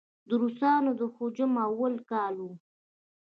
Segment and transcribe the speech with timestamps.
[0.27, 2.47] د روسانو د هجوم اول کال و.